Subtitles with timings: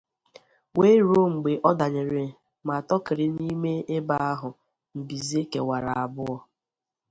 [0.77, 2.25] wee ruo mgbe ọ danyere
[2.65, 4.49] ma tọkịrị n'ime ebe ahụ
[4.99, 6.37] mbize kewara abụọ.